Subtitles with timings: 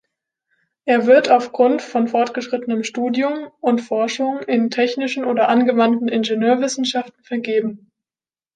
[0.85, 7.91] Er wird aufgrund von fortgeschrittenem Studium und Forschung in technischen oder angewandten Ingenieurwissenschaften vergeben.